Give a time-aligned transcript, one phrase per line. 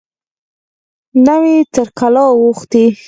[1.25, 2.85] نورې تر کلا واوښتې.